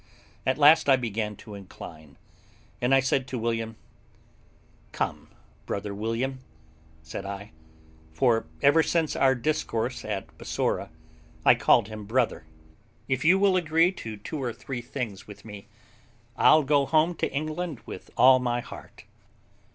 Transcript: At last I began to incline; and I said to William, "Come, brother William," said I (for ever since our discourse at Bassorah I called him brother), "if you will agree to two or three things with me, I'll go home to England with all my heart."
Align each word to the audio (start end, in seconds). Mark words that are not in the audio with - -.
At 0.47 0.57
last 0.57 0.89
I 0.89 0.95
began 0.95 1.35
to 1.35 1.53
incline; 1.53 2.17
and 2.81 2.91
I 2.91 3.01
said 3.01 3.27
to 3.27 3.37
William, 3.37 3.75
"Come, 4.93 5.29
brother 5.67 5.93
William," 5.93 6.39
said 7.03 7.23
I 7.23 7.51
(for 8.11 8.47
ever 8.63 8.81
since 8.81 9.15
our 9.15 9.35
discourse 9.35 10.03
at 10.03 10.35
Bassorah 10.39 10.89
I 11.45 11.53
called 11.53 11.87
him 11.87 12.05
brother), 12.05 12.47
"if 13.07 13.23
you 13.23 13.37
will 13.37 13.55
agree 13.55 13.91
to 13.91 14.17
two 14.17 14.41
or 14.41 14.51
three 14.53 14.81
things 14.81 15.27
with 15.27 15.45
me, 15.45 15.67
I'll 16.35 16.63
go 16.63 16.87
home 16.87 17.13
to 17.17 17.31
England 17.31 17.81
with 17.85 18.09
all 18.17 18.39
my 18.39 18.59
heart." 18.59 19.03